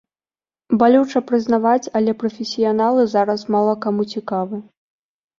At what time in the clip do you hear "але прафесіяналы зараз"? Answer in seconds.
1.99-3.41